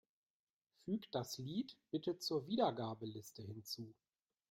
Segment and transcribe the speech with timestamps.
[0.83, 3.93] Füg das Lied bitte zur Wiedergabeliste hinzu.